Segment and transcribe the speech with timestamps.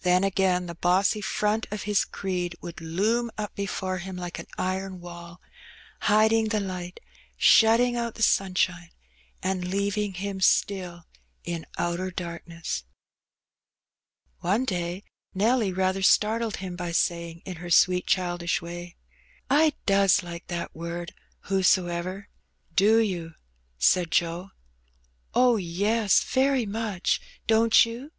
[0.00, 4.48] Then again the bossy front of his creed would loom up before him like an
[4.58, 5.40] iron wall,
[6.00, 6.98] hiding the light,
[7.36, 8.90] shutting out the sunshine,
[9.44, 11.06] and leaving him still
[11.44, 12.82] in ''outer dark ness/'
[14.40, 15.04] One day
[15.34, 18.96] Nelly rather startled him by saying, in her sweet childish way
[19.48, 22.24] "I does like that word who so ever!^'.
[22.74, 23.36] "Do you?^'
[23.78, 24.50] said Joe.
[25.32, 28.10] ''Oh, yes, very much; don't you?"